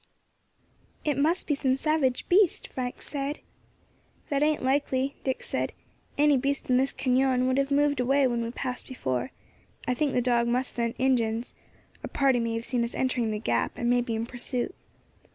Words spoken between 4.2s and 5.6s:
"That ain't likely," Dick